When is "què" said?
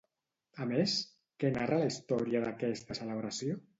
1.43-1.51